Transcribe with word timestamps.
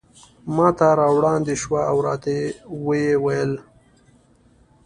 ماته 0.55 0.89
را 0.99 1.07
وړاندې 1.15 1.53
شوه 1.61 1.81
او 1.91 1.97
راته 2.07 2.35
ویې 2.85 3.13
ویل. 3.23 3.53